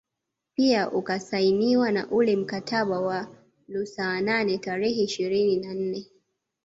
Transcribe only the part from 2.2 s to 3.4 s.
mkataba wa